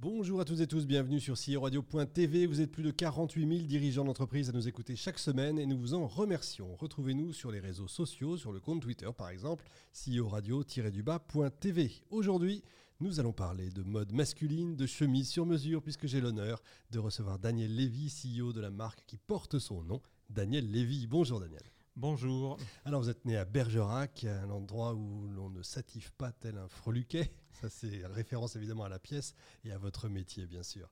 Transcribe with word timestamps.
Bonjour 0.00 0.40
à 0.40 0.44
toutes 0.44 0.60
et 0.60 0.68
tous, 0.68 0.86
bienvenue 0.86 1.18
sur 1.18 1.34
CEO 1.34 1.60
Vous 1.60 2.60
êtes 2.60 2.70
plus 2.70 2.84
de 2.84 2.92
48 2.92 3.48
000 3.48 3.66
dirigeants 3.66 4.04
d'entreprise 4.04 4.48
à 4.48 4.52
nous 4.52 4.68
écouter 4.68 4.94
chaque 4.94 5.18
semaine 5.18 5.58
et 5.58 5.66
nous 5.66 5.76
vous 5.76 5.92
en 5.92 6.06
remercions. 6.06 6.76
Retrouvez-nous 6.76 7.32
sur 7.32 7.50
les 7.50 7.58
réseaux 7.58 7.88
sociaux, 7.88 8.36
sur 8.36 8.52
le 8.52 8.60
compte 8.60 8.80
Twitter 8.80 9.08
par 9.16 9.28
exemple, 9.28 9.68
CEO 9.92 10.28
Radio-du-bas.tv. 10.28 11.90
Aujourd'hui, 12.10 12.62
nous 13.00 13.18
allons 13.18 13.32
parler 13.32 13.70
de 13.70 13.82
mode 13.82 14.12
masculine, 14.12 14.76
de 14.76 14.86
chemise 14.86 15.30
sur 15.30 15.46
mesure, 15.46 15.82
puisque 15.82 16.06
j'ai 16.06 16.20
l'honneur 16.20 16.62
de 16.92 17.00
recevoir 17.00 17.40
Daniel 17.40 17.74
Lévy, 17.74 18.08
CEO 18.08 18.52
de 18.52 18.60
la 18.60 18.70
marque 18.70 19.02
qui 19.04 19.16
porte 19.16 19.58
son 19.58 19.82
nom, 19.82 20.00
Daniel 20.30 20.70
Lévy. 20.70 21.08
Bonjour 21.08 21.40
Daniel. 21.40 21.64
Bonjour. 22.00 22.56
Alors 22.84 23.02
vous 23.02 23.10
êtes 23.10 23.24
né 23.24 23.36
à 23.36 23.44
Bergerac, 23.44 24.22
un 24.22 24.50
endroit 24.50 24.94
où 24.94 25.26
l'on 25.26 25.50
ne 25.50 25.64
s'attive 25.64 26.12
pas 26.12 26.30
tel 26.30 26.56
un 26.56 26.68
freluquet. 26.68 27.32
Ça 27.50 27.68
c'est 27.68 28.06
référence 28.06 28.54
évidemment 28.54 28.84
à 28.84 28.88
la 28.88 29.00
pièce 29.00 29.34
et 29.64 29.72
à 29.72 29.78
votre 29.78 30.08
métier 30.08 30.46
bien 30.46 30.62
sûr. 30.62 30.88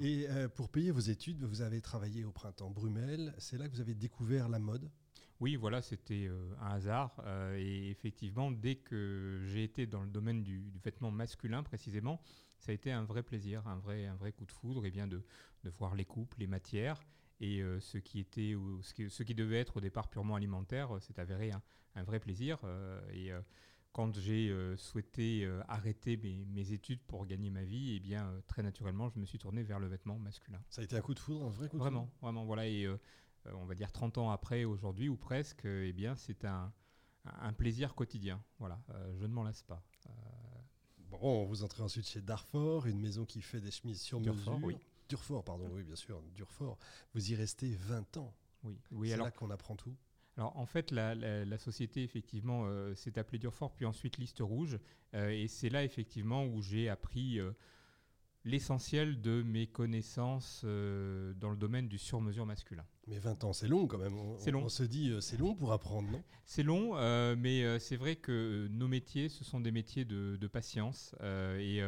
Et 0.00 0.28
euh, 0.28 0.46
pour 0.48 0.68
payer 0.68 0.92
vos 0.92 1.00
études, 1.00 1.42
vous 1.42 1.60
avez 1.60 1.80
travaillé 1.80 2.24
au 2.24 2.30
printemps 2.30 2.70
Brumel. 2.70 3.34
C'est 3.38 3.58
là 3.58 3.66
que 3.66 3.74
vous 3.74 3.80
avez 3.80 3.96
découvert 3.96 4.48
la 4.48 4.60
mode 4.60 4.88
oui, 5.40 5.56
voilà, 5.56 5.82
c'était 5.82 6.28
euh, 6.28 6.54
un 6.60 6.76
hasard. 6.76 7.20
Euh, 7.26 7.58
et 7.58 7.90
effectivement, 7.90 8.52
dès 8.52 8.76
que 8.76 9.40
j'ai 9.46 9.64
été 9.64 9.84
dans 9.84 10.00
le 10.00 10.08
domaine 10.08 10.44
du, 10.44 10.62
vêtement 10.84 11.10
masculin 11.10 11.64
précisément, 11.64 12.20
ça 12.60 12.70
a 12.70 12.74
été 12.74 12.92
un 12.92 13.02
vrai 13.02 13.24
plaisir, 13.24 13.66
un 13.66 13.76
vrai, 13.78 14.06
un 14.06 14.14
vrai 14.14 14.30
coup 14.30 14.46
de 14.46 14.52
foudre, 14.52 14.86
et 14.86 14.92
bien 14.92 15.08
de, 15.08 15.24
de 15.64 15.70
voir 15.70 15.96
les 15.96 16.04
coupes, 16.04 16.36
les 16.38 16.46
matières 16.46 17.00
et 17.40 17.60
euh, 17.60 17.80
ce, 17.80 17.98
qui 17.98 18.20
était, 18.20 18.54
ou 18.54 18.82
ce, 18.82 18.94
qui, 18.94 19.10
ce, 19.10 19.22
qui, 19.22 19.34
devait 19.34 19.58
être 19.58 19.76
au 19.78 19.80
départ 19.80 20.08
purement 20.08 20.36
alimentaire 20.36 20.94
euh, 20.94 21.00
s'est 21.00 21.18
avéré 21.18 21.52
un, 21.52 22.02
vrai 22.04 22.20
plaisir. 22.20 22.58
Euh, 22.64 23.00
et 23.12 23.30
quand 23.92 24.18
j'ai 24.18 24.52
souhaité 24.76 25.48
arrêter 25.68 26.16
mes, 26.16 26.44
mes, 26.46 26.72
études 26.72 27.00
pour 27.02 27.26
gagner 27.26 27.50
ma 27.50 27.62
vie, 27.62 27.92
et 27.92 27.96
eh 27.96 28.00
bien, 28.00 28.28
très 28.48 28.62
naturellement, 28.64 29.08
je 29.08 29.20
me 29.20 29.24
suis 29.24 29.38
tourné 29.38 29.62
vers 29.62 29.78
le 29.78 29.86
vêtement 29.86 30.18
masculin. 30.18 30.60
Ça 30.68 30.80
a 30.80 30.84
été 30.84 30.96
un 30.96 31.00
coup 31.00 31.14
de 31.14 31.20
foudre, 31.20 31.44
un 31.44 31.50
vrai 31.50 31.68
coup 31.68 31.76
de 31.76 31.82
vraiment, 31.82 32.06
foudre 32.06 32.18
Vraiment, 32.20 32.44
voilà. 32.44 32.66
Et 32.66 32.88
on 33.52 33.64
va 33.64 33.76
dire 33.76 33.92
30 33.92 34.18
ans 34.18 34.30
après, 34.30 34.64
aujourd'hui, 34.64 35.08
ou 35.08 35.16
presque, 35.16 35.64
et 35.64 35.90
eh 35.90 35.92
bien, 35.92 36.16
c'est 36.16 36.44
un, 36.44 36.72
un, 37.24 37.52
plaisir 37.52 37.94
quotidien. 37.94 38.42
Voilà, 38.58 38.80
je 39.20 39.26
ne 39.26 39.32
m'en 39.32 39.44
lasse 39.44 39.62
pas. 39.62 39.80
Bon, 40.98 41.44
vous 41.44 41.62
entrez 41.62 41.84
ensuite 41.84 42.08
chez 42.08 42.20
Darfort, 42.20 42.86
une 42.86 42.98
maison 42.98 43.24
qui 43.24 43.42
fait 43.42 43.60
des 43.60 43.70
chemises 43.70 44.00
sur 44.00 44.18
mesure. 44.18 44.58
Oui. 44.64 44.76
Durfort, 45.14 45.44
pardon, 45.44 45.70
oui, 45.72 45.84
bien 45.84 45.94
sûr, 45.94 46.20
Durfort. 46.34 46.76
Vous 47.14 47.30
y 47.30 47.36
restez 47.36 47.76
20 47.76 48.16
ans. 48.16 48.34
Oui, 48.64 48.76
oui 48.90 49.10
C'est 49.10 49.16
là 49.16 49.30
qu'on 49.30 49.50
apprend 49.50 49.76
tout. 49.76 49.94
Alors 50.36 50.56
en 50.56 50.66
fait, 50.66 50.90
la, 50.90 51.58
société 51.58 52.02
effectivement 52.02 52.64
euh, 52.66 52.96
s'est 52.96 53.16
appelée 53.16 53.38
Durfort, 53.38 53.72
puis 53.72 53.84
ensuite 53.84 54.18
Liste 54.18 54.40
Rouge, 54.40 54.80
euh, 55.14 55.28
et 55.28 55.46
c'est 55.46 55.68
là 55.68 55.84
effectivement 55.84 56.44
où 56.44 56.60
j'ai 56.62 56.88
appris 56.88 57.38
euh, 57.38 57.52
l'essentiel 58.44 59.20
de 59.20 59.44
mes 59.44 59.68
connaissances 59.68 60.64
dans 60.64 61.50
le 61.50 61.56
domaine 61.56 61.86
du 61.86 61.98
sur-mesure 61.98 62.44
masculin. 62.44 62.84
Mais 63.06 63.20
20 63.20 63.44
ans, 63.44 63.52
c'est 63.52 63.68
long 63.68 63.86
quand 63.86 63.98
même. 63.98 64.18
C'est 64.38 64.50
long. 64.50 64.64
On 64.64 64.68
se 64.68 64.82
dit, 64.82 65.14
c'est 65.20 65.38
long 65.38 65.54
pour 65.54 65.72
apprendre, 65.72 66.10
non? 66.10 66.24
C'est 66.44 66.64
long, 66.64 66.96
mais 67.36 67.78
c'est 67.78 67.96
vrai 67.96 68.16
que 68.16 68.66
nos 68.72 68.88
métiers, 68.88 69.28
ce 69.28 69.44
sont 69.44 69.60
des 69.60 69.70
métiers 69.70 70.04
de, 70.04 70.36
de 70.36 70.46
patience, 70.48 71.14
et 71.22 71.80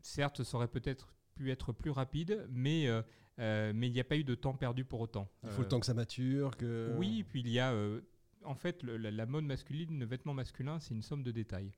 certes, 0.00 0.42
ça 0.42 0.56
aurait 0.56 0.68
peut-être 0.68 1.12
pu 1.38 1.52
être 1.52 1.72
plus 1.72 1.90
rapide, 1.90 2.46
mais 2.50 2.88
euh, 2.88 3.00
euh, 3.38 3.72
mais 3.74 3.86
il 3.86 3.92
n'y 3.92 4.00
a 4.00 4.04
pas 4.04 4.16
eu 4.16 4.24
de 4.24 4.34
temps 4.34 4.54
perdu 4.54 4.84
pour 4.84 5.00
autant. 5.00 5.30
Il 5.44 5.50
faut 5.50 5.62
le 5.62 5.68
temps 5.68 5.78
que 5.78 5.86
ça 5.86 5.94
mature. 5.94 6.56
Que... 6.56 6.94
Oui, 6.98 7.24
puis 7.28 7.40
il 7.40 7.48
y 7.48 7.60
a 7.60 7.72
euh, 7.72 8.00
en 8.44 8.56
fait 8.56 8.82
la, 8.82 9.26
mode 9.26 9.44
masculine, 9.44 10.00
le 10.00 10.04
vêtement 10.04 10.34
masculin, 10.34 10.80
c'est 10.80 10.94
une 10.94 11.02
somme 11.02 11.22
de 11.22 11.30
détails. 11.30 11.70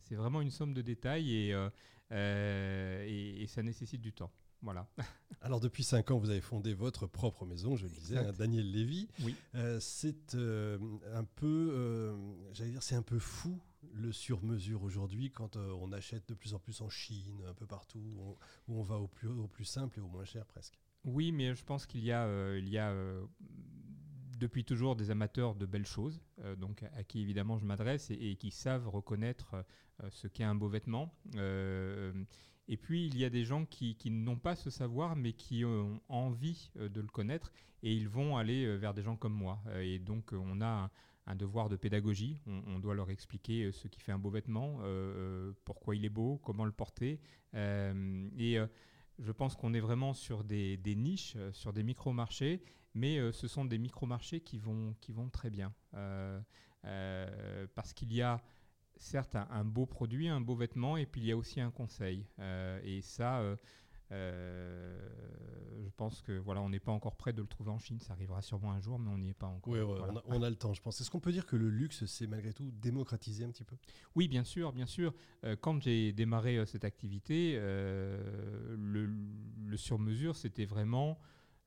C'est 0.00 0.14
vraiment 0.14 0.40
une 0.40 0.50
somme 0.50 0.72
de 0.72 0.80
détails 0.80 1.30
et, 1.30 1.68
et, 2.10 3.42
et 3.42 3.46
ça 3.46 3.62
nécessite 3.62 4.00
du 4.00 4.12
temps. 4.12 4.32
Voilà. 4.62 4.88
Alors 5.42 5.60
depuis 5.60 5.84
5 5.84 6.10
ans, 6.12 6.18
vous 6.18 6.30
avez 6.30 6.40
fondé 6.40 6.72
votre 6.72 7.06
propre 7.06 7.44
maison, 7.44 7.76
je 7.76 7.84
le 7.84 7.90
disais, 7.90 8.16
hein, 8.16 8.32
Daniel 8.38 8.70
Lévy. 8.70 9.08
Oui. 9.22 9.36
c'est 9.80 10.34
un 10.34 11.24
peu, 11.36 12.16
j'allais 12.52 12.70
dire, 12.70 12.82
c'est 12.82 12.96
un 12.96 13.02
peu 13.02 13.18
fou 13.18 13.60
le 13.92 14.12
sur-mesure 14.12 14.82
aujourd'hui 14.82 15.30
quand 15.30 15.56
euh, 15.56 15.72
on 15.80 15.92
achète 15.92 16.28
de 16.28 16.34
plus 16.34 16.54
en 16.54 16.58
plus 16.58 16.80
en 16.80 16.88
Chine, 16.88 17.42
un 17.48 17.54
peu 17.54 17.66
partout, 17.66 17.98
où 17.98 18.36
on, 18.68 18.82
va 18.82 18.96
au 18.96 19.06
plus, 19.06 19.64
simple 19.64 19.98
et 19.98 20.02
au 20.02 20.08
moins 20.08 20.24
cher 20.24 20.46
presque. 20.46 20.78
Oui, 21.04 21.32
mais 21.32 21.54
je 21.54 21.64
pense 21.64 21.86
qu'il 21.86 22.04
y 22.04 22.12
a, 22.12 22.24
euh, 22.24 22.58
il 22.58 22.68
y 22.68 22.78
a 22.78 22.90
euh, 22.90 23.24
depuis 24.38 24.64
toujours 24.64 24.96
des 24.96 25.10
amateurs 25.10 25.54
de 25.54 25.66
belles 25.66 25.86
choses, 25.86 26.20
donc 26.58 26.82
à 26.94 27.04
qui 27.04 27.20
évidemment 27.20 27.58
je 27.58 27.64
m'adresse 27.64 28.10
et, 28.10 28.34
qui 28.34 28.50
savent 28.50 28.88
reconnaître 28.88 29.64
ce 30.10 30.26
qu'est 30.26 30.42
un 30.42 30.56
beau 30.56 30.68
vêtement. 30.68 31.14
et 31.36 32.76
puis 32.76 33.06
il 33.06 33.16
y 33.16 33.24
a 33.24 33.30
des 33.30 33.44
gens 33.44 33.64
qui, 33.66 33.96
n'ont 34.10 34.38
pas 34.38 34.56
ce 34.56 34.68
savoir 34.68 35.14
mais 35.14 35.32
qui 35.32 35.64
ont 35.64 36.00
envie 36.08 36.72
de 36.74 37.00
le 37.00 37.06
connaître 37.06 37.52
et 37.84 37.94
ils 37.94 38.08
vont 38.08 38.36
aller 38.36 38.76
vers 38.78 38.94
des 38.94 39.02
gens 39.02 39.16
comme 39.16 39.34
moi. 39.34 39.62
et 39.76 40.00
donc 40.00 40.32
on 40.32 40.60
a 40.60 40.90
devoir 41.34 41.68
de 41.68 41.76
pédagogie. 41.76 42.40
On, 42.46 42.78
doit 42.78 42.94
leur 42.94 43.10
expliquer 43.10 43.64
euh, 43.64 43.72
ce 43.72 43.88
qui 43.88 44.00
fait 44.00 44.12
un 44.12 44.18
beau 44.18 44.30
vêtement, 44.30 44.78
euh, 44.80 44.84
euh, 44.84 45.52
pourquoi 45.64 45.96
il 45.96 46.04
est 46.04 46.10
beau, 46.10 46.38
comment 46.38 46.64
le 46.64 46.72
porter. 46.72 47.20
et 47.54 48.58
je 49.18 49.30
pense 49.30 49.54
qu'on 49.54 49.74
est 49.74 49.80
vraiment 49.80 50.14
sur 50.14 50.42
des, 50.42 50.78
niches, 50.96 51.36
sur 51.52 51.72
des 51.72 51.82
micro-marchés, 51.82 52.62
mais 52.94 53.32
ce 53.32 53.46
sont 53.46 53.64
des 53.64 53.78
micro-marchés 53.78 54.40
qui 54.40 54.58
vont, 54.58 54.94
qui 55.00 55.12
vont 55.12 55.28
très 55.28 55.50
bien. 55.50 55.72
parce 57.74 57.92
qu'il 57.94 58.12
y 58.12 58.22
a 58.22 58.42
certes 58.96 59.36
un, 59.36 59.46
un, 59.50 59.64
beau 59.64 59.86
produit, 59.86 60.28
un 60.28 60.40
beau 60.40 60.54
vêtement, 60.54 60.96
et 60.96 61.06
puis 61.06 61.20
il 61.20 61.26
y 61.26 61.32
a 61.32 61.36
aussi 61.36 61.60
un 61.60 61.70
conseil. 61.70 62.26
et 62.84 63.00
ça, 63.02 63.42
je 64.12 65.90
pense 65.96 66.22
que 66.22 66.32
voilà, 66.32 66.60
on 66.60 66.68
n'est 66.68 66.80
pas 66.80 66.92
encore 66.92 67.16
prêt 67.16 67.32
de 67.32 67.40
le 67.40 67.48
trouver 67.48 67.70
en 67.70 67.78
Chine. 67.78 68.00
Ça 68.00 68.12
arrivera 68.12 68.42
sûrement 68.42 68.72
un 68.72 68.80
jour, 68.80 68.98
mais 68.98 69.10
on 69.10 69.18
n'y 69.18 69.30
est 69.30 69.34
pas 69.34 69.46
encore. 69.46 69.72
Oui, 69.72 69.80
on, 70.26 70.42
a, 70.42 70.50
le 70.50 70.56
temps, 70.56 70.74
je 70.74 70.82
pense. 70.82 71.00
Est-ce 71.00 71.10
qu'on 71.10 71.20
peut 71.20 71.32
dire 71.32 71.46
que 71.46 71.56
le 71.56 71.68
luxe 71.68 72.04
s'est 72.06 72.26
malgré 72.26 72.52
tout 72.52 72.70
démocratisé 72.80 73.44
un 73.44 73.50
petit 73.50 73.64
peu? 73.64 73.76
Oui, 74.14 74.28
bien 74.28 74.44
sûr, 74.44 74.72
bien 74.72 74.86
sûr. 74.86 75.14
Euh, 75.44 75.56
quand 75.60 75.80
j'ai 75.82 76.12
démarré 76.12 76.58
euh, 76.58 76.66
cette 76.66 76.84
activité, 76.84 77.56
le, 77.56 79.10
le 79.66 79.76
sur-mesure, 79.76 80.36
c'était 80.36 80.66
vraiment 80.66 81.18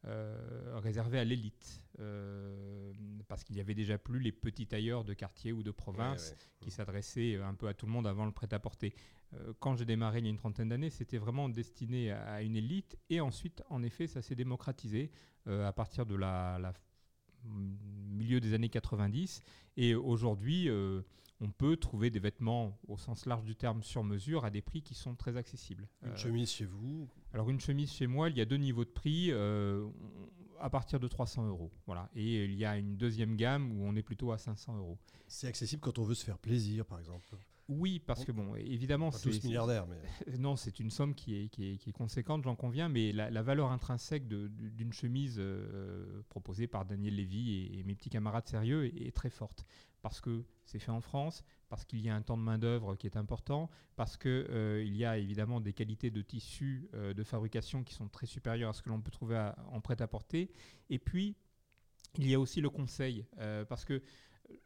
euh, 0.08 0.80
réservé 0.84 1.18
à 1.18 1.24
l'élite, 1.24 1.82
euh, 2.00 2.94
parce 3.28 3.44
qu'il 3.44 3.56
n'y 3.56 3.62
avait 3.62 3.74
déjà 3.74 3.98
plus 3.98 4.20
les 4.20 4.32
petits 4.32 4.68
tailleurs 4.68 5.04
de 5.04 5.16
quartier 5.16 5.52
ou 5.52 5.64
de 5.64 5.72
province 5.72 6.36
qui 6.60 6.70
s'adressaient 6.70 7.38
un 7.38 7.56
peu 7.56 7.68
à 7.68 7.74
tout 7.74 7.88
le 7.88 7.92
monde 7.92 8.06
avant 8.06 8.26
le 8.26 8.32
prêt-à-porter. 8.32 8.94
Euh, 9.35 9.53
quand 9.59 9.75
j'ai 9.75 9.85
démarré 9.85 10.19
il 10.19 10.25
y 10.25 10.28
a 10.28 10.31
une 10.31 10.38
trentaine 10.38 10.69
d'années, 10.69 10.90
c'était 10.90 11.18
vraiment 11.18 11.50
destiné 11.50 12.12
à, 12.12 12.41
une 12.41 12.56
élite, 12.56 12.97
et 13.09 13.22
ensuite, 13.22 13.63
en 13.69 13.84
effet, 13.84 14.07
ça 14.07 14.22
s'est 14.22 14.35
démocratisé 14.35 15.12
à 15.47 15.72
partir 15.73 16.07
de 16.07 16.16
la, 16.16 16.57
la 16.59 16.73
milieu 17.46 18.40
des 18.40 18.53
années 18.53 18.69
90. 18.69 19.44
Et 19.78 19.96
aujourd'hui, 19.96 20.69
euh, 20.69 21.01
on 21.41 21.51
peut 21.51 21.78
trouver 21.78 22.09
des 22.09 22.19
vêtements 22.19 22.79
au 22.88 22.97
sens 22.97 23.25
large 23.25 23.44
du 23.44 23.56
terme 23.56 23.84
sur 23.84 24.03
mesure 24.03 24.46
à 24.46 24.50
des 24.50 24.62
prix 24.62 24.81
qui 24.81 24.96
sont 24.96 25.16
très 25.16 25.38
accessibles. 25.38 25.88
Une 26.03 26.12
euh, 26.12 26.16
chemise 26.16 26.52
chez 26.52 26.66
vous? 26.66 27.07
Alors 27.34 27.50
une 27.50 27.59
chemise 27.59 27.91
chez 27.91 28.07
moi, 28.07 28.29
il 28.29 28.38
y 28.38 28.41
a 28.41 28.46
deux 28.46 28.57
niveaux 28.57 28.85
de 28.85 28.90
prix 28.90 29.31
euh, 29.31 29.85
à 30.60 30.70
partir 30.70 31.00
de 31.00 31.08
300 31.08 31.48
euros. 31.48 31.72
Voilà. 31.86 32.10
Et 32.16 32.46
il 32.46 32.56
y 32.56 32.66
a 32.66 32.78
une 32.78 32.98
deuxième 32.98 33.36
gamme 33.36 33.72
où 33.72 33.86
on 33.86 33.96
est 33.96 34.04
plutôt 34.04 34.32
à 34.32 34.38
500 34.38 34.78
euros. 34.78 34.98
C'est 35.28 35.48
accessible 35.48 35.82
quand 35.82 36.00
on 36.00 36.04
veut 36.04 36.16
se 36.16 36.26
faire 36.26 36.38
plaisir, 36.38 36.86
par 36.86 37.00
exemple 37.00 37.36
oui, 37.68 38.00
parce 38.00 38.24
que 38.26 38.32
bon, 38.32 38.56
évidemment, 38.56 39.10
c'est 39.10 39.44
milliardaire, 39.44 39.88
mais 39.88 40.38
non, 40.38 40.56
c'est 40.56 40.80
une 40.80 40.92
somme 40.92 41.16
qui 41.16 41.36
est, 41.36 41.48
qui 41.50 41.80
est, 41.84 41.92
conséquente, 41.92 42.44
j'en 42.44 42.56
conviens, 42.56 42.90
mais 42.90 43.12
la, 43.12 43.42
valeur 43.42 43.72
intrinsèque 43.72 44.28
d'une 44.28 44.94
chemise 44.94 45.38
euh, 45.40 46.22
proposée 46.30 46.68
par 46.68 46.86
Daniel 46.86 47.16
Lévy 47.16 47.72
et, 47.74 47.84
mes 47.84 47.96
petits 47.96 48.12
camarades 48.12 48.48
sérieux 48.48 48.86
est, 48.86 49.16
très 49.16 49.32
forte, 49.32 49.66
parce 50.04 50.22
que 50.22 50.44
c'est 50.64 50.78
fait 50.78 50.92
en 50.92 51.02
France, 51.02 51.44
parce 51.75 51.84
qu'il 51.84 52.00
y 52.00 52.08
a 52.08 52.16
un 52.16 52.22
temps 52.22 52.38
de 52.38 52.41
main 52.41 52.58
d'œuvre 52.58 52.96
qui 52.96 53.06
est 53.06 53.18
important, 53.18 53.69
parce 53.97 54.16
que 54.16 54.47
euh, 54.50 54.81
y 54.86 55.03
a 55.03 55.18
évidemment 55.18 55.59
des 55.59 55.74
qualités 55.74 56.09
de 56.09 56.22
tissu 56.22 56.88
euh, 56.94 57.14
de 57.14 57.22
fabrication 57.22 57.84
qui 57.84 57.94
sont 57.94 58.08
très 58.08 58.28
supérieures 58.28 58.70
à 58.70 58.73
ce 58.73 58.82
que 58.82 58.88
l'on 58.88 59.02
peut 59.02 59.11
trouver 59.11 59.52
en 59.73 59.82
prêt-à-porter, 59.82 60.53
et 60.90 61.00
puis 61.00 61.35
il 62.17 62.29
y 62.29 62.34
a 62.34 62.40
aussi 62.40 62.61
le 62.61 62.70
conseil, 62.70 63.26
parce 63.67 63.84
que 63.84 64.02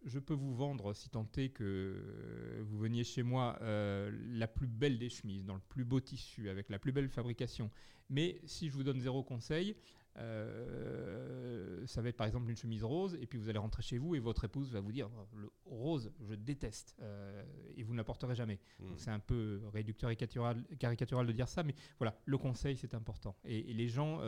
je 0.06 0.20
peux 0.20 0.36
vous 0.36 0.54
vendre, 0.54 0.94
si 0.94 1.10
tant 1.10 1.28
est 1.38 1.50
que 1.50 2.62
vous 2.62 2.78
veniez 2.78 3.04
chez 3.04 3.24
moi, 3.24 3.58
euh, 3.62 4.12
la 4.30 4.48
plus 4.48 4.68
belle 4.68 5.00
des 5.00 5.10
chemises, 5.10 5.46
dans 5.46 5.56
le 5.56 5.62
plus 5.68 5.86
beau 5.86 6.00
tissu, 6.00 6.50
avec 6.50 6.70
la 6.70 6.78
plus 6.78 6.92
belle 6.92 7.10
fabrication. 7.10 7.72
Mais 8.10 8.40
si 8.46 8.70
je 8.70 8.74
vous 8.74 8.84
donne 8.84 9.00
zéro 9.00 9.24
conseil, 9.24 9.76
euh, 10.20 11.86
ça 11.88 12.02
va 12.02 12.10
être 12.10 12.18
par 12.18 12.28
exemple 12.28 12.50
une 12.50 12.58
chemise 12.58 12.84
rose, 12.84 13.18
et 13.22 13.26
puis 13.26 13.38
vous 13.38 13.50
allez 13.50 13.60
rentrer 13.60 13.82
chez 13.82 13.98
vous 13.98 14.16
et 14.16 14.20
votre 14.20 14.44
épouse 14.44 14.72
va 14.72 14.80
vous 14.80 14.92
dire 14.92 15.10
le 15.34 15.50
rose, 15.66 16.12
je 16.22 16.36
déteste, 16.36 16.96
euh, 17.02 17.44
et 17.76 17.84
vous 17.84 17.94
ne 17.94 17.98
la 17.98 18.04
porterez 18.04 18.36
jamais. 18.36 18.60
Hmm. 18.80 18.94
C'est 18.98 19.12
un 19.12 19.20
peu 19.20 19.62
réducteur 19.74 20.10
et 20.10 20.16
caricatural, 20.16 21.28
de 21.28 21.32
dire 21.32 21.48
ça, 21.48 21.64
mais 21.64 21.76
voilà, 21.98 22.16
le 22.26 22.38
conseil 22.38 22.78
c'est 22.78 22.94
important. 22.94 23.36
Et, 23.46 23.72
et 23.72 23.74
les 23.74 23.88
gens 23.88 24.22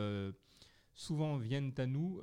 souvent 0.93 1.37
viennent 1.37 1.73
à 1.77 1.85
nous 1.85 2.21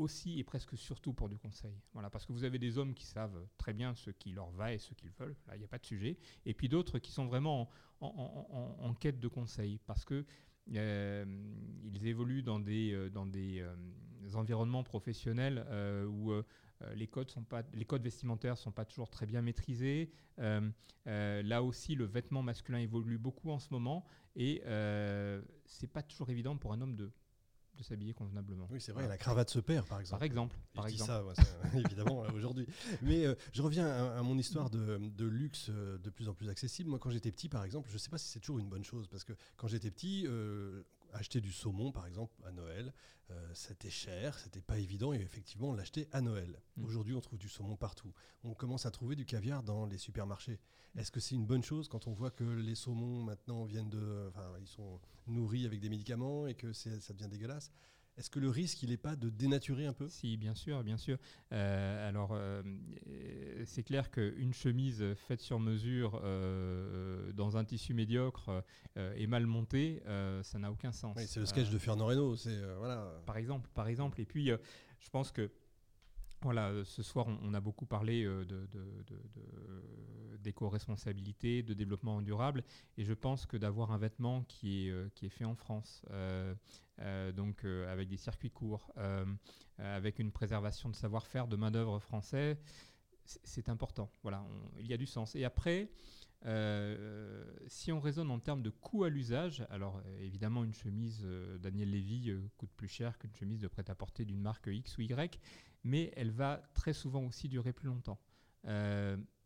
aussi 0.00 0.38
et 0.38 0.44
presque 0.44 0.76
surtout 0.76 1.12
pour 1.12 1.28
du 1.28 1.38
conseil. 1.38 1.74
Voilà, 1.92 2.10
parce 2.10 2.26
que 2.26 2.32
vous 2.32 2.44
avez 2.44 2.58
des 2.58 2.78
hommes 2.78 2.94
qui 2.94 3.04
savent 3.04 3.46
très 3.58 3.72
bien 3.72 3.94
ce 3.94 4.10
qui 4.10 4.32
leur 4.32 4.50
va 4.50 4.72
et 4.72 4.78
ce 4.78 4.94
qu'ils 4.94 5.10
veulent, 5.10 5.36
là 5.46 5.56
il 5.56 5.58
n'y 5.58 5.64
a 5.64 5.68
pas 5.68 5.78
de 5.78 5.86
sujet, 5.86 6.18
et 6.46 6.54
puis 6.54 6.68
d'autres 6.68 6.98
qui 6.98 7.12
sont 7.12 7.26
vraiment 7.26 7.68
en, 8.00 8.94
quête 8.94 9.20
de 9.20 9.28
conseil, 9.28 9.78
parce 9.86 10.04
que 10.04 10.14
euh, 10.14 10.24
ils 10.70 12.06
évoluent 12.06 12.42
dans 12.42 12.60
des, 12.60 12.92
euh, 12.92 13.10
dans 13.10 13.26
des 13.26 13.60
euh, 13.60 14.34
environnements 14.34 14.84
professionnels 14.84 15.64
où 16.08 16.32
les 16.94 17.08
codes, 17.08 17.30
sont 17.30 17.42
pas, 17.42 17.62
les 17.74 17.84
codes 17.84 18.02
vestimentaires 18.02 18.52
ne 18.52 18.58
sont 18.58 18.70
pas 18.70 18.84
toujours 18.84 19.10
très 19.10 19.26
bien 19.26 19.42
maîtrisés. 19.42 20.12
là 20.36 21.62
aussi, 21.62 21.94
le 21.96 22.04
vêtement 22.04 22.42
masculin 22.42 22.78
évolue 22.78 23.18
beaucoup 23.18 23.50
en 23.50 23.58
ce 23.58 23.68
moment 23.72 24.04
et 24.36 24.62
c'est 25.66 25.92
pas 25.92 26.02
toujours 26.02 26.30
évident 26.30 26.56
pour 26.56 26.72
un 26.72 26.80
homme 26.80 26.94
de 26.94 27.10
de 27.80 27.84
s'habiller 27.86 28.14
convenablement. 28.14 28.68
Oui, 28.70 28.80
c'est 28.80 28.92
vrai, 28.92 29.08
la 29.08 29.16
cravate 29.16 29.50
se 29.50 29.58
perd, 29.58 29.86
par 29.86 30.00
exemple. 30.00 30.18
Par 30.18 30.24
exemple. 30.24 30.56
Par 30.74 30.88
je 30.88 30.92
exemple. 30.92 31.34
dis 31.36 31.42
ça, 31.42 31.78
évidemment, 31.78 32.20
aujourd'hui. 32.34 32.66
Mais 33.02 33.26
euh, 33.26 33.34
je 33.52 33.62
reviens 33.62 33.86
à, 33.86 34.22
mon 34.22 34.38
histoire 34.38 34.70
de, 34.70 34.98
de, 34.98 35.26
luxe 35.26 35.68
euh, 35.70 35.98
de 35.98 36.10
plus 36.10 36.28
en 36.28 36.34
plus 36.34 36.48
accessible. 36.48 36.90
Moi, 36.90 36.98
quand 36.98 37.10
j'étais 37.10 37.32
petit, 37.32 37.48
par 37.48 37.64
exemple, 37.64 37.88
je 37.88 37.94
ne 37.94 37.98
sais 37.98 38.10
pas 38.10 38.18
si 38.18 38.28
c'est 38.28 38.40
toujours 38.40 38.58
une 38.58 38.68
bonne 38.68 38.84
chose, 38.84 39.08
parce 39.08 39.24
que 39.24 39.32
quand 39.56 39.68
j'étais 39.68 39.90
petit, 39.90 40.26
euh, 40.26 40.82
acheter 41.12 41.40
du 41.40 41.52
saumon, 41.52 41.92
par 41.92 42.06
exemple, 42.06 42.34
à 42.44 42.52
Noël, 42.52 42.92
c'était 43.54 43.90
cher, 43.90 44.36
c'était 44.38 44.60
pas 44.60 44.78
évident, 44.78 45.12
et 45.12 45.20
effectivement, 45.20 45.68
on 45.70 45.74
l'achetait 45.74 46.08
à 46.10 46.20
Noël. 46.20 46.60
Mm. 46.76 46.84
Aujourd'hui, 46.84 47.14
on 47.14 47.20
trouve 47.20 47.38
du 47.38 47.48
saumon 47.48 47.76
partout. 47.76 48.12
On 48.42 48.54
commence 48.54 48.86
à 48.86 48.90
trouver 48.90 49.14
du 49.14 49.24
caviar 49.24 49.62
dans 49.62 49.86
les 49.86 49.98
supermarchés. 49.98 50.58
Est-ce 50.96 51.12
que 51.12 51.20
c'est 51.20 51.36
une 51.36 51.46
bonne 51.46 51.62
chose 51.62 51.86
quand 51.86 52.08
on 52.08 52.12
voit 52.12 52.32
que 52.32 52.42
les 52.42 52.74
saumons 52.74 53.22
maintenant 53.22 53.64
viennent 53.66 53.88
de, 53.88 54.26
enfin, 54.30 54.52
ils 54.60 54.66
sont 54.66 55.00
nourris 55.28 55.64
avec 55.64 55.78
des 55.78 55.88
médicaments 55.88 56.48
et 56.48 56.54
que 56.54 56.72
ça 56.72 57.12
devient 57.12 57.28
dégueulasse? 57.28 57.70
Est-ce 58.16 58.28
que 58.28 58.38
le 58.38 58.50
risque, 58.50 58.82
il 58.82 58.90
n'est 58.90 58.96
pas 58.96 59.16
de 59.16 59.30
dénaturer 59.30 59.86
un 59.86 59.92
peu? 59.92 60.08
Si, 60.08 60.36
bien 60.36 60.54
sûr, 60.54 60.82
bien 60.84 60.96
sûr. 60.96 61.16
Euh, 61.52 62.08
alors, 62.08 62.30
euh, 62.32 62.62
c'est 63.64 63.82
clair 63.82 64.10
qu'une 64.10 64.52
chemise 64.52 65.14
faite 65.14 65.40
sur 65.40 65.58
mesure 65.58 66.20
euh, 66.22 67.32
dans 67.32 67.56
un 67.56 67.64
tissu 67.64 67.94
médiocre 67.94 68.62
et 68.96 69.26
mal 69.26 69.46
montée, 69.46 70.02
ça 70.42 70.58
n'a 70.58 70.70
aucun 70.70 70.92
sens. 70.92 71.16
c'est 71.18 71.40
le 71.40 71.46
sketch 71.46 71.70
de 71.70 71.78
Fernand 71.78 72.06
Reynaud, 72.06 72.36
c'est 72.36 72.60
voilà. 72.76 73.22
Par 73.26 73.36
exemple, 73.36 73.70
par 73.74 73.88
exemple. 73.88 74.20
Et 74.20 74.26
puis, 74.26 74.46
je 74.46 75.10
pense 75.10 75.32
que 75.32 75.50
voilà, 76.42 76.72
ce 76.84 77.02
soir, 77.02 77.26
on, 77.26 77.52
a 77.52 77.60
beaucoup 77.60 77.84
parlé 77.84 78.24
de, 78.24 78.66
d'éco-responsabilité, 80.40 81.62
de 81.62 81.74
développement 81.74 82.22
durable. 82.22 82.64
Et 82.96 83.04
je 83.04 83.12
pense 83.12 83.46
que 83.46 83.56
d'avoir 83.56 83.92
un 83.92 83.98
vêtement 83.98 84.42
qui 84.44 84.88
est, 84.88 85.14
qui 85.14 85.26
est 85.26 85.30
fait 85.30 85.44
en 85.44 85.54
France, 85.54 86.02
euh, 86.10 86.54
donc 87.34 87.64
avec 87.64 88.08
des 88.08 88.16
circuits 88.16 88.50
courts, 88.50 88.92
avec 89.78 90.18
une 90.18 90.32
préservation 90.32 90.88
de 90.88 90.94
savoir-faire, 90.94 91.48
de 91.48 91.56
main-d'œuvre 91.56 91.98
français, 91.98 92.58
c'est 93.24 93.68
important. 93.68 94.10
Voilà, 94.22 94.44
il 94.78 94.86
y 94.86 94.92
a 94.92 94.96
du 94.96 95.06
sens. 95.06 95.34
Et 95.34 95.44
après, 95.44 95.90
si 97.66 97.92
on 97.92 98.00
raisonne 98.00 98.30
en 98.30 98.38
termes 98.38 98.62
de 98.62 98.70
coût 98.70 99.04
à 99.04 99.08
l'usage, 99.08 99.66
alors 99.70 100.02
évidemment 100.20 100.64
une 100.64 100.74
chemise 100.74 101.26
Daniel 101.60 101.90
Lévy 101.90 102.32
coûte 102.56 102.72
plus 102.76 102.88
cher 102.88 103.18
qu'une 103.18 103.34
chemise 103.34 103.60
de 103.60 103.68
prêt-à-porter 103.68 104.24
d'une 104.24 104.40
marque 104.40 104.66
X 104.66 104.98
ou 104.98 105.02
Y, 105.02 105.38
mais 105.84 106.12
elle 106.16 106.30
va 106.30 106.62
très 106.74 106.92
souvent 106.92 107.24
aussi 107.24 107.48
durer 107.48 107.72
plus 107.72 107.88
longtemps. 107.88 108.18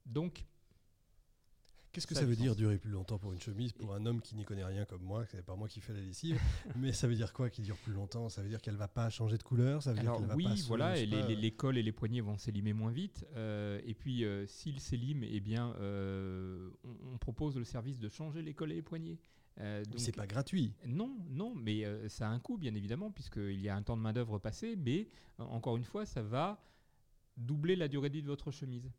donc 0.06 0.47
Qu'est-ce 1.94 2.08
que 2.08 2.14
ça, 2.17 2.25
veut 2.25 2.35
dire 2.35 2.56
durer 2.56 2.76
plus 2.76 2.91
longtemps 2.91 3.19
pour 3.19 3.32
une 3.32 3.41
chemise 3.41 3.73
Pour 3.73 3.94
un 3.94 4.05
homme 4.05 4.20
qui 4.20 4.35
n'y 4.35 4.44
connaît 4.44 4.64
rien 4.64 4.85
comme 4.85 5.02
moi, 5.02 5.25
c'est 5.26 5.46
pas 5.46 5.55
moi 5.55 5.69
qui 5.69 5.81
fais 5.81 5.93
la 5.93 6.00
lessive, 6.00 6.41
mais 6.76 6.93
ça 6.93 7.06
veut 7.06 7.14
dire 7.14 7.32
quoi 7.32 7.50
qui 7.50 7.62
dure 7.62 7.76
plus 7.76 7.93
longtemps? 7.93 8.29
Ça 8.29 8.43
veut 8.43 8.49
dire 8.49 8.61
qu'elle 8.61 8.75
va 8.75 8.88
pas 8.88 9.11
changer 9.11 9.38
de 9.38 9.44
couleur? 9.44 9.81
Ça 9.81 9.93
veut 9.93 10.00
Alors, 10.00 10.20
dire 10.20 10.35
oui, 10.35 10.44
va 10.44 10.50
pas 10.50 10.61
voilà, 10.67 10.99
et 10.99 11.06
les, 11.06 11.37
les, 11.37 11.50
cols 11.52 11.79
et 11.79 11.85
les 11.85 11.93
poignets 11.93 12.20
vont 12.20 12.37
s'élimer 12.37 12.73
moins 12.73 12.91
vite. 12.91 13.25
Euh, 13.37 13.81
et 13.87 13.94
puis, 13.94 14.25
euh, 14.25 14.44
s'ils 14.49 14.81
s'éliment, 14.81 15.25
eh 15.31 15.38
bien, 15.38 15.73
euh, 15.79 16.69
on, 16.85 17.17
propose 17.19 17.56
le 17.56 17.64
service 17.64 18.00
de 18.00 18.08
changer 18.08 18.43
les 18.43 18.55
cols 18.55 18.73
et 18.73 18.76
les 18.76 18.82
poignets. 18.82 19.20
Euh, 19.61 19.85
c'est 19.96 20.17
pas 20.17 20.26
gratuit. 20.26 20.75
Non, 20.85 21.17
non, 21.31 21.55
mais 21.55 21.85
ça 22.08 22.29
a 22.29 22.32
un 22.32 22.41
coût, 22.41 22.58
bien 22.58 22.75
évidemment, 22.75 23.12
puisqu'il 23.12 23.61
y 23.61 23.69
a 23.69 23.76
un 23.76 23.82
temps 23.82 23.96
de 23.96 24.02
main-d'œuvre 24.02 24.41
passé, 24.41 24.75
mais 24.75 25.06
encore 25.38 25.76
une 25.76 25.85
fois, 25.85 26.06
ça 26.06 26.23
va 26.23 26.61
doubler 27.37 27.76
la 27.76 27.87
durée 27.87 28.08
de 28.08 28.14
vie 28.14 28.23
de 28.23 28.26
votre 28.26 28.50
chemise. 28.50 28.91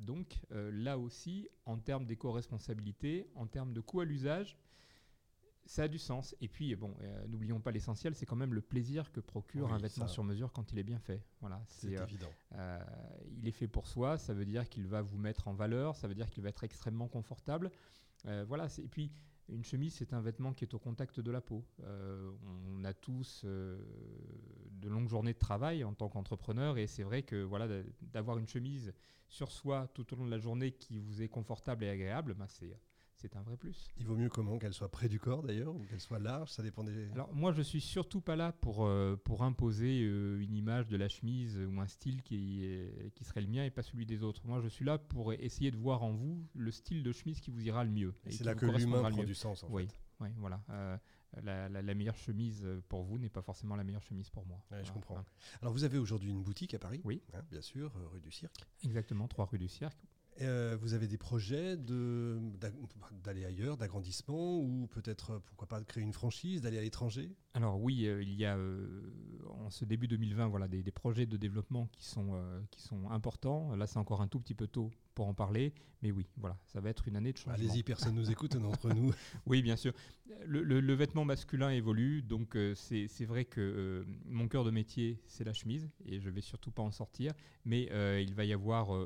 Donc 0.00 0.40
euh, 0.50 0.70
là 0.72 0.98
aussi, 0.98 1.48
en 1.66 1.78
termes 1.78 2.06
d'éco-responsabilité, 2.06 3.30
en 3.34 3.46
termes 3.46 3.72
de 3.72 3.80
coût 3.80 4.00
à 4.00 4.04
l'usage, 4.04 4.56
ça 5.66 5.84
a 5.84 5.88
du 5.88 5.98
sens. 5.98 6.34
Et 6.40 6.48
puis, 6.48 6.74
bon, 6.74 6.96
euh, 7.02 7.26
n'oublions 7.28 7.60
pas 7.60 7.70
l'essentiel, 7.70 8.14
c'est 8.14 8.26
quand 8.26 8.34
même 8.34 8.54
le 8.54 8.62
plaisir 8.62 9.12
que 9.12 9.20
procure 9.20 9.72
un 9.72 9.78
vêtement 9.78 10.08
sur 10.08 10.24
mesure 10.24 10.52
quand 10.52 10.72
il 10.72 10.78
est 10.78 10.84
bien 10.84 10.98
fait. 10.98 11.22
Voilà, 11.40 11.62
c'est 11.68 11.98
euh, 11.98 12.04
évident. 12.04 12.30
il 13.30 13.46
est 13.46 13.52
fait 13.52 13.68
pour 13.68 13.86
soi, 13.86 14.18
ça 14.18 14.32
veut 14.34 14.46
dire 14.46 14.68
qu'il 14.68 14.86
va 14.86 15.02
vous 15.02 15.18
mettre 15.18 15.48
en 15.48 15.52
valeur, 15.52 15.96
ça 15.96 16.08
veut 16.08 16.14
dire 16.14 16.30
qu'il 16.30 16.42
va 16.42 16.48
être 16.48 16.64
extrêmement 16.64 17.08
confortable. 17.08 17.70
voilà, 18.24 18.68
et 18.78 18.88
puis 18.88 19.12
une 19.50 19.64
chemise, 19.64 19.94
c'est 19.94 20.12
un 20.12 20.20
vêtement 20.20 20.52
qui 20.52 20.64
est 20.64 20.74
au 20.74 20.78
contact 20.78 21.20
de 21.20 21.30
la 21.30 21.40
peau. 21.40 21.64
Euh, 21.82 22.30
on 22.68 22.84
a 22.84 22.92
tous 22.92 23.42
euh, 23.44 23.78
de 24.72 24.88
longues 24.88 25.08
journées 25.08 25.32
de 25.32 25.38
travail 25.38 25.84
en 25.84 25.92
tant 25.92 26.08
qu'entrepreneur 26.08 26.78
et 26.78 26.86
c'est 26.86 27.02
vrai 27.02 27.22
que 27.22 27.42
voilà, 27.42 27.82
d'avoir 28.00 28.38
une 28.38 28.46
chemise 28.46 28.92
sur 29.28 29.52
soi 29.52 29.88
tout 29.94 30.12
au 30.12 30.16
long 30.16 30.26
de 30.26 30.30
la 30.30 30.38
journée 30.38 30.72
qui 30.72 30.98
vous 30.98 31.22
est 31.22 31.28
confortable 31.28 31.84
et 31.84 31.88
agréable, 31.88 32.34
bah, 32.34 32.46
c'est 32.48 32.76
c'est 33.20 33.36
un 33.36 33.42
vrai 33.42 33.56
plus. 33.56 33.88
Il 33.98 34.06
vaut 34.06 34.16
mieux 34.16 34.30
comment 34.30 34.58
Qu'elle 34.58 34.72
soit 34.72 34.90
près 34.90 35.08
du 35.08 35.20
corps 35.20 35.42
d'ailleurs 35.42 35.74
ou 35.74 35.84
qu'elle 35.84 36.00
soit 36.00 36.18
large 36.18 36.50
Ça 36.50 36.62
dépend 36.62 36.82
des. 36.84 37.10
Alors 37.12 37.32
moi 37.34 37.52
je 37.52 37.60
suis 37.60 37.80
surtout 37.80 38.20
pas 38.20 38.34
là 38.34 38.52
pour, 38.52 38.86
euh, 38.86 39.16
pour 39.24 39.42
imposer 39.42 40.02
euh, 40.02 40.40
une 40.40 40.54
image 40.54 40.88
de 40.88 40.96
la 40.96 41.08
chemise 41.08 41.58
ou 41.58 41.80
un 41.80 41.86
style 41.86 42.22
qui, 42.22 42.64
qui 43.14 43.24
serait 43.24 43.42
le 43.42 43.48
mien 43.48 43.64
et 43.64 43.70
pas 43.70 43.82
celui 43.82 44.06
des 44.06 44.22
autres. 44.22 44.40
Moi 44.46 44.60
je 44.60 44.68
suis 44.68 44.84
là 44.84 44.98
pour 44.98 45.32
essayer 45.34 45.70
de 45.70 45.76
voir 45.76 46.02
en 46.02 46.12
vous 46.12 46.46
le 46.54 46.70
style 46.70 47.02
de 47.02 47.12
chemise 47.12 47.40
qui 47.40 47.50
vous 47.50 47.60
ira 47.60 47.84
le 47.84 47.90
mieux. 47.90 48.14
Et, 48.24 48.32
c'est 48.32 48.44
là 48.44 48.54
que 48.54 48.66
l'humain 48.66 49.10
prend 49.10 49.24
du 49.24 49.34
sens 49.34 49.64
en 49.64 49.68
oui. 49.70 49.86
fait. 49.86 49.94
Oui, 50.20 50.28
voilà. 50.36 50.62
Euh, 50.68 50.98
la, 51.42 51.68
la, 51.68 51.94
meilleure 51.94 52.16
chemise 52.16 52.68
pour 52.88 53.02
vous 53.04 53.18
n'est 53.18 53.30
pas 53.30 53.40
forcément 53.40 53.74
la 53.74 53.84
meilleure 53.84 54.02
chemise 54.02 54.28
pour 54.28 54.44
moi. 54.46 54.60
je 54.82 54.92
comprends. 54.92 55.24
Alors 55.62 55.72
vous 55.72 55.84
avez 55.84 55.96
aujourd'hui 55.96 56.30
une 56.30 56.42
boutique 56.42 56.74
à 56.74 56.78
Paris 56.78 57.00
Oui. 57.04 57.22
Hein, 57.32 57.42
bien 57.50 57.62
sûr, 57.62 57.92
rue 58.12 58.20
du 58.20 58.30
Cirque. 58.30 58.66
Exactement, 58.84 59.28
3 59.28 59.46
rue 59.46 59.58
du 59.58 59.68
Cirque. 59.68 59.96
Euh, 60.40 60.76
vous 60.80 60.94
avez 60.94 61.06
des 61.06 61.18
projets 61.18 61.76
d'aller 61.76 63.44
ailleurs, 63.44 63.76
d'agrandissement, 63.76 64.58
ou 64.58 64.88
peut-être, 64.90 65.40
pourquoi 65.46 65.68
pas, 65.68 65.80
de 65.80 65.84
créer 65.84 66.02
une 66.02 66.12
franchise, 66.12 66.62
d'aller 66.62 66.78
à 66.78 66.82
l'étranger? 66.82 67.30
Alors 67.54 67.80
oui, 67.80 68.06
euh, 68.06 68.22
il 68.22 68.32
y 68.34 68.44
a 68.44 68.56
euh, 68.56 69.02
en 69.48 69.70
ce 69.70 69.84
début 69.84 70.08
2020 70.08 70.48
voilà, 70.48 70.68
des, 70.68 70.82
projets 70.90 71.26
de 71.26 71.36
développement 71.36 71.88
qui 71.92 72.06
sont, 72.06 72.40
qui 72.70 72.80
sont 72.82 73.10
importants. 73.10 73.74
Là, 73.76 73.86
c'est 73.86 73.98
encore 73.98 74.22
un 74.22 74.28
tout 74.28 74.40
petit 74.40 74.54
peu 74.54 74.66
tôt 74.66 74.90
pour 75.20 75.28
en 75.28 75.34
parler. 75.34 75.74
Mais 76.00 76.12
oui, 76.12 76.26
voilà, 76.38 76.56
ça 76.64 76.80
va 76.80 76.88
être 76.88 77.06
une 77.06 77.14
année 77.14 77.30
de 77.30 77.36
changement. 77.36 77.52
Allez-y, 77.52 77.82
personne 77.82 78.14
nous 78.14 78.30
écoute 78.30 78.56
d'entre 78.56 78.88
nous. 78.88 79.12
oui, 79.46 79.60
bien 79.60 79.76
sûr. 79.76 79.92
Le, 80.46 80.94
vêtement 80.94 81.26
masculin 81.26 81.68
évolue, 81.68 82.22
donc 82.22 82.56
euh, 82.56 82.74
c'est 82.74 83.26
vrai 83.26 83.44
que 83.44 83.60
euh, 83.60 84.04
mon 84.24 84.48
cœur 84.48 84.64
de 84.64 84.70
métier, 84.70 85.20
c'est 85.26 85.44
la 85.44 85.52
chemise, 85.52 85.90
et 86.06 86.18
je 86.20 86.30
vais 86.30 86.40
surtout 86.40 86.70
pas 86.70 86.80
en 86.80 86.90
sortir. 86.90 87.34
Mais 87.66 87.90
euh, 87.92 88.18
il 88.18 88.34
va 88.34 88.46
y 88.46 88.54
avoir 88.54 88.98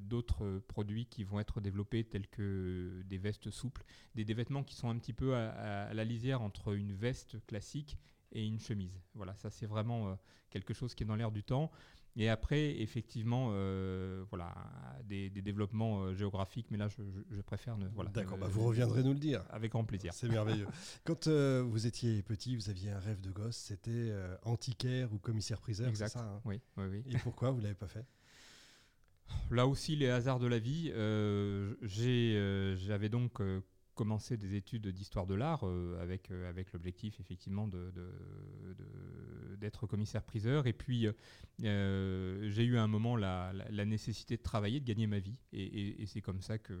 d'autres 0.00 0.58
produits 0.68 1.06
qui 1.06 1.24
vont 1.24 1.40
être 1.40 1.62
développés, 1.62 2.04
tels 2.04 2.28
que 2.28 3.00
des 3.06 3.16
vestes 3.16 3.50
souples, 3.50 3.82
des, 4.14 4.26
des 4.26 4.34
vêtements 4.34 4.64
qui 4.64 4.74
sont 4.74 4.90
un 4.90 4.98
petit 4.98 5.14
peu 5.14 5.34
à, 5.34 5.48
à 5.84 5.94
la 5.94 6.04
lisière 6.04 6.42
entre 6.42 6.74
une 6.74 6.92
veste 6.92 7.38
classique 7.46 7.96
et 8.32 8.46
une 8.46 8.60
chemise. 8.60 9.00
Voilà, 9.14 9.34
ça 9.36 9.48
c'est 9.48 9.64
vraiment 9.66 10.18
quelque 10.50 10.74
chose 10.74 10.94
qui 10.94 11.04
est 11.04 11.06
dans 11.06 11.16
l'air 11.16 11.32
du 11.32 11.42
temps. 11.42 11.70
Et 12.16 12.28
après, 12.28 12.80
effectivement, 12.80 13.48
euh, 13.50 14.24
voilà, 14.30 14.54
des, 15.04 15.30
développements 15.30 16.04
euh, 16.04 16.14
géographiques, 16.14 16.68
mais 16.70 16.78
là, 16.78 16.88
je, 16.88 17.40
préfère 17.40 17.76
ne. 17.76 17.88
Voilà, 17.88 18.10
D'accord, 18.10 18.38
bah, 18.38 18.46
vous 18.48 18.64
reviendrez 18.64 19.02
nous 19.02 19.12
le 19.12 19.18
dire. 19.18 19.44
Avec 19.50 19.72
grand 19.72 19.84
plaisir. 19.84 20.12
C'est 20.14 20.28
merveilleux. 20.28 20.68
Quand 21.04 21.26
euh, 21.26 21.64
vous 21.66 21.86
étiez 21.86 22.22
petit, 22.22 22.54
vous 22.54 22.70
aviez 22.70 22.90
un 22.90 23.00
rêve 23.00 23.20
de 23.20 23.30
gosse, 23.30 23.56
c'était 23.56 24.12
antiquaire 24.44 25.12
ou 25.12 25.18
commissaire-priseur, 25.18 25.90
c'est 25.94 26.08
ça 26.08 26.20
hein? 26.20 26.40
Oui, 26.44 26.60
oui, 26.76 26.84
oui. 26.90 27.02
Et 27.10 27.18
pourquoi 27.18 27.50
vous 27.50 27.58
ne 27.58 27.64
l'avez 27.64 27.74
pas 27.74 27.88
fait? 27.88 28.06
Là 29.50 29.66
aussi, 29.66 29.96
les 29.96 30.08
hasards 30.08 30.38
de 30.38 30.46
la 30.46 30.58
vie. 30.58 30.92
J'avais 31.82 33.08
donc 33.08 33.40
commencé 33.94 34.36
des 34.36 34.54
études 34.54 34.88
d'histoire 34.88 35.26
de 35.26 35.34
l'art 35.34 35.66
euh, 35.66 35.98
avec, 36.00 36.30
euh, 36.30 36.48
avec 36.48 36.72
l'objectif 36.72 37.20
effectivement 37.20 37.66
de, 37.68 37.92
commissaire-priseur. 39.86 40.66
Et 40.66 40.72
puis 40.72 41.08
euh, 41.62 42.48
j'ai 42.50 42.64
eu 42.64 42.76
à 42.76 42.82
un 42.82 42.86
moment 42.86 43.16
la, 43.16 43.52
la, 43.52 43.84
nécessité 43.84 44.36
de 44.36 44.42
travailler, 44.42 44.80
de 44.80 44.84
gagner 44.84 45.06
ma 45.06 45.18
vie. 45.18 45.38
Et, 45.52 46.04
c'est 46.06 46.20
comme 46.20 46.40
ça 46.40 46.58
que 46.58 46.74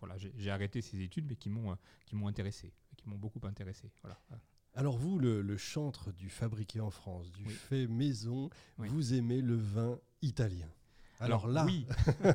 voilà, 0.00 0.16
j'ai 0.16 0.50
arrêté 0.50 0.80
ces 0.80 1.00
études, 1.00 1.26
mais 1.28 1.36
qui 1.36 1.48
m'ont 1.48 2.26
intéressé, 2.26 2.72
qui 2.96 3.08
m'ont 3.08 3.18
beaucoup 3.18 3.40
intéressé. 3.46 3.90
Voilà. 4.02 4.18
Alors 4.74 4.96
vous, 4.98 5.18
le, 5.18 5.56
chantre 5.56 6.12
du 6.12 6.28
fabriqué 6.28 6.80
en 6.80 6.90
France, 6.90 7.30
du 7.30 7.46
fait 7.46 7.86
maison, 7.86 8.50
vous 8.78 9.14
aimez 9.14 9.40
le 9.40 9.54
vin 9.54 9.98
italien 10.22 10.68
Alors, 11.24 11.46
là, 11.46 11.64
oui, 11.64 11.86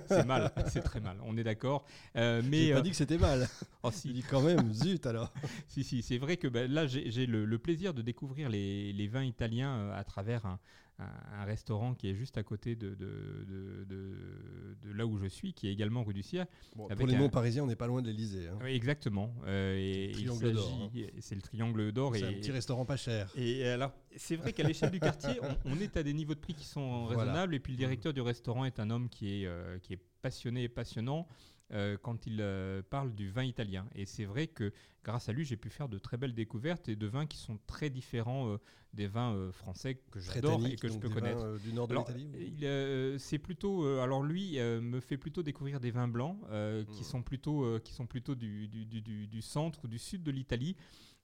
c'est 0.07 0.25
mal, 0.25 0.51
c'est 0.67 0.81
très 0.81 0.99
mal. 0.99 1.17
On 1.23 1.37
est 1.37 1.43
d'accord. 1.43 1.85
Euh, 2.15 2.41
mais 2.45 2.67
j'ai 2.67 2.73
pas 2.73 2.81
dit 2.81 2.89
que 2.89 2.95
c'était 2.95 3.17
mal. 3.17 3.47
oh, 3.83 3.91
si. 3.91 4.11
dit 4.11 4.23
quand 4.23 4.41
même, 4.41 4.73
zut 4.73 5.05
alors. 5.05 5.31
si 5.67 5.83
si, 5.83 6.01
c'est 6.01 6.17
vrai 6.17 6.37
que 6.37 6.47
ben, 6.47 6.71
là 6.71 6.87
j'ai 6.87 7.25
le, 7.25 7.57
plaisir 7.59 7.93
de 7.93 8.01
découvrir 8.01 8.49
les, 8.49 8.93
les 8.93 9.07
vins 9.07 9.23
italiens 9.23 9.91
à 9.91 10.03
travers 10.03 10.45
un, 10.45 10.59
un, 10.99 11.45
restaurant 11.45 11.93
qui 11.93 12.09
est 12.09 12.13
juste 12.13 12.37
à 12.37 12.43
côté 12.43 12.75
de, 12.75 12.93
de, 12.93 13.85
de, 13.87 14.91
là 14.93 15.05
où 15.05 15.17
je 15.17 15.27
suis, 15.27 15.53
qui 15.53 15.67
est 15.67 15.71
également 15.71 16.03
rue 16.03 16.13
du 16.13 16.23
Ciel. 16.23 16.47
pour 16.75 17.07
les 17.07 17.17
noms 17.17 17.29
parisiens, 17.29 17.63
on 17.63 17.67
n'est 17.67 17.75
pas 17.75 17.87
loin 17.87 18.01
de 18.01 18.07
l'Elysée. 18.07 18.47
Hein. 18.47 18.57
Oui, 18.61 18.71
exactement. 18.71 19.33
Euh, 19.45 20.11
hein. 20.13 20.89
c'est 21.19 21.35
le 21.35 21.41
triangle 21.41 21.91
d'or. 21.91 22.15
C'est 22.15 22.25
un 22.25 22.33
petit 22.33 22.51
restaurant 22.51 22.85
pas 22.85 22.97
cher. 22.97 23.31
Et 23.35 23.65
alors, 23.67 23.93
c'est 24.15 24.35
vrai 24.35 24.53
qu'à 24.53 24.63
l'échelle 24.63 24.91
du 24.91 24.99
quartier, 24.99 25.39
on, 25.65 25.79
est 25.79 25.95
à 25.97 26.03
des 26.03 26.13
niveaux 26.13 26.35
de 26.35 26.39
prix 26.39 26.53
qui 26.53 26.65
sont 26.65 27.05
raisonnables. 27.05 27.55
Et 27.55 27.59
puis 27.59 27.73
le 27.73 27.77
directeur 27.77 28.13
du 28.13 28.21
restaurant 28.21 28.65
est 28.65 28.79
un 28.79 28.89
homme 28.89 29.09
qui 29.09 29.43
est, 29.43 29.47
euh, 29.47 29.79
qui 29.79 29.93
est 29.93 29.99
passionné 30.21 30.63
et 30.63 30.69
passionnant. 30.69 31.27
Euh, 31.71 31.97
quand 32.01 32.25
il 32.25 32.37
euh, 32.41 32.81
parle 32.81 33.13
du 33.13 33.29
vin 33.29 33.43
italien. 33.43 33.87
Et 33.93 34.07
c'est 34.07 34.25
vrai 34.25 34.47
que 34.47 34.73
grâce 35.03 35.29
à 35.29 35.33
lui, 35.33 35.45
j'ai 35.45 35.55
pu 35.55 35.69
faire 35.69 35.87
de 35.87 35.99
très 35.99 36.17
belles 36.17 36.33
découvertes 36.33 36.89
et 36.89 36.95
de 36.95 37.05
vins 37.05 37.27
qui 37.27 37.37
sont 37.37 37.59
très 37.67 37.91
différents 37.91 38.49
euh, 38.49 38.57
des 38.93 39.05
vins 39.05 39.51
français 39.51 40.01
que 40.09 40.19
j'adore 40.19 40.65
et 40.65 40.75
que 40.75 40.87
je 40.87 40.97
peux 40.97 41.09
connaître. 41.09 41.59
du 41.59 41.71
nord 41.73 41.87
de 41.87 41.95
l'Italie 41.95 43.19
C'est 43.19 43.37
plutôt. 43.37 43.85
alors 43.99 44.23
lui 44.23 44.57
me 44.57 44.99
fait 44.99 45.17
plutôt 45.17 45.43
découvrir 45.43 45.79
des 45.79 45.91
vins 45.91 46.07
blancs 46.07 46.39
qui 46.47 47.01
hmm. 47.01 47.03
sont 47.03 47.21
plutôt, 47.21 47.79
qui 47.81 47.93
sont 47.93 48.07
plutôt 48.07 48.33
du, 48.33 48.67
du, 48.67 48.85
du, 48.85 49.27
du 49.27 49.41
centre 49.43 49.85
ou 49.85 49.87
du 49.87 49.99
sud 49.99 50.23
de 50.23 50.31
l'Italie. 50.31 50.75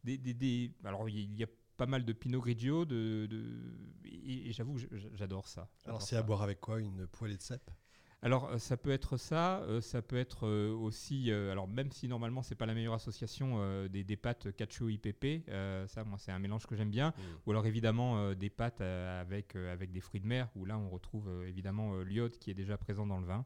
Des, 0.03 0.19
des, 0.19 0.35
des, 0.35 0.71
alors 0.83 1.09
il 1.09 1.35
y 1.35 1.43
a 1.43 1.47
pas 1.75 1.87
mal 1.87 2.05
de 2.05 2.13
Pinot 2.13 2.39
Grigio, 2.39 2.85
de, 2.85 3.27
et, 4.05 4.53
j'avoue, 4.53 4.77
j'adore 5.15 5.47
ça. 5.47 5.67
Alors 5.85 6.03
c'est 6.03 6.15
à 6.15 6.21
boire 6.21 6.43
avec 6.43 6.61
quoi 6.61 6.79
Une 6.79 7.07
poêlée 7.07 7.37
de 7.37 7.41
cèpe? 7.41 7.71
Alors 8.25 8.49
euh, 8.49 8.57
ça 8.57 8.75
peut 8.75 8.89
être 8.89 9.17
ça, 9.17 9.59
euh, 9.59 9.81
ça 9.81 10.01
peut 10.01 10.17
être 10.17 10.47
euh, 10.47 10.73
aussi, 10.73 11.31
alors 11.31 11.67
même 11.67 11.91
si 11.91 12.07
normalement 12.07 12.41
c'est 12.41 12.55
pas 12.55 12.65
la 12.65 12.73
meilleure 12.73 12.95
association 12.95 13.85
des, 13.87 14.15
pâtes 14.17 14.51
cacio 14.55 14.89
IPP, 14.89 15.47
ça 15.85 16.03
moi 16.03 16.17
c'est 16.17 16.31
un 16.31 16.39
mélange 16.39 16.65
que 16.65 16.75
j'aime 16.75 16.89
bien, 16.89 17.09
mm. 17.09 17.21
ou 17.45 17.51
alors 17.51 17.67
évidemment 17.67 18.33
des 18.33 18.49
pâtes 18.49 18.81
avec, 18.81 19.55
avec 19.55 19.91
des 19.91 20.01
fruits 20.01 20.21
de 20.21 20.25
mer, 20.25 20.49
où 20.55 20.65
là 20.65 20.77
on 20.79 20.89
retrouve 20.89 21.29
évidemment 21.47 21.99
l'iode 21.99 22.37
qui 22.39 22.49
est 22.49 22.55
déjà 22.55 22.77
présent 22.77 23.05
dans 23.05 23.19
le 23.19 23.27
vin. 23.27 23.45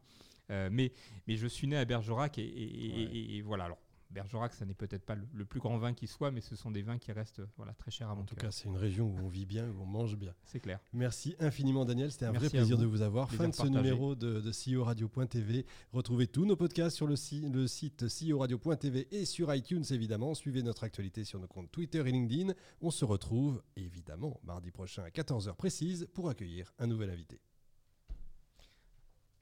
mais, 0.50 0.94
mais 1.28 1.36
je 1.36 1.48
suis 1.48 1.68
né 1.68 1.76
à 1.76 1.84
Bergerac 1.84 2.38
et, 2.38 3.38
et 3.38 3.42
voilà. 3.42 3.66
Alors 3.66 3.80
Bergerac, 4.10 4.54
ça 4.54 4.66
n'est 4.66 4.74
peut-être 4.74 5.06
pas 5.06 5.16
le, 5.16 5.46
plus 5.46 5.60
grand 5.60 5.78
vin 5.78 5.94
qui 5.94 6.08
soit, 6.08 6.32
mais 6.32 6.42
ce 6.42 6.56
sont 6.56 6.72
des 6.72 6.82
vins 6.82 6.98
qui 6.98 7.12
restent 7.12 7.42
voilà, 7.58 7.74
très 7.74 7.92
chers 7.92 8.10
à 8.10 8.16
mon 8.16 8.22
En 8.22 8.26
tout 8.26 8.36
cas, 8.36 8.52
c'est 8.52 8.68
une 8.68 8.78
région 8.78 9.08
où 9.08 9.18
on 9.20 9.28
vit 9.28 9.46
bien, 9.46 9.70
où 9.70 9.82
on 9.82 9.86
mange 9.86 10.18
bien. 10.18 10.34
C'est 10.44 10.60
clair. 10.60 10.80
Merci 10.94 11.36
infiniment, 11.40 11.86
Daniel. 11.86 12.12
C'était 12.12 12.26
un 12.26 12.32
vrai 12.32 12.50
plaisir 12.50 12.78
de 12.78 12.86
vous 12.86 13.02
avoir. 13.02 13.32
fin 13.32 13.50
de 13.50 13.56
ce 13.56 13.68
numéro 13.68 14.16
de, 14.16 14.42
de 14.42 14.52
CEO 14.52 14.84
Radio.tv. 14.84 15.66
Retrouvez 15.92 16.28
tous 16.28 16.46
nos 16.46 16.56
podcasts 16.56 16.96
sur 16.96 17.08
le, 17.08 17.16
le 17.50 17.68
site 17.68 18.06
CEO 18.08 18.40
Radio.tv 18.40 19.08
et 19.12 19.26
sur 19.26 19.54
iTunes, 19.54 19.86
évidemment. 19.92 20.34
Suivez 20.34 20.64
notre 20.64 20.84
actualité 20.84 21.24
sur 21.24 21.40
nos 21.40 21.48
comptes 21.48 21.72
Twitter 21.72 22.00
et 22.00 22.12
LinkedIn. 22.12 22.54
On 22.82 22.92
se 22.92 23.06
retrouve, 23.06 23.62
évidemment, 23.76 24.40
mardi 24.44 24.72
prochain 24.72 25.04
à 25.04 25.10
14h 25.10 25.56
précise 25.56 26.08
pour 26.14 26.30
accueillir 26.30 26.74
un 26.80 26.88
nouvel 26.88 27.10
invité. 27.10 27.40